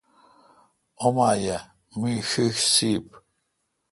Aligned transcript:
اوما 1.01 1.29
یہ 1.43 1.57
می 1.99 2.11
ݭݭ 2.29 2.55
سپ۔ 2.73 3.07